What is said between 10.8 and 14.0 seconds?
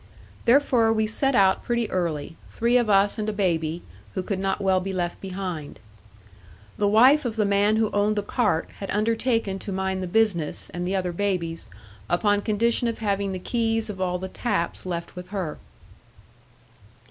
the other babies, upon condition of having the keys